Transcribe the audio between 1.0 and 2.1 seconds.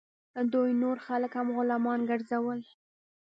خلک هم غلامان